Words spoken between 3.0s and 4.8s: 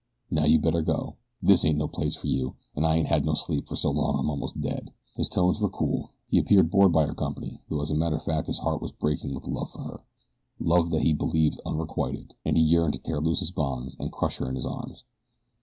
had no sleep fer so long I'm most